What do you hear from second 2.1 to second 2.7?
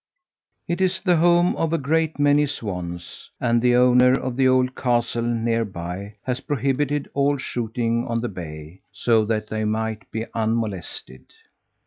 many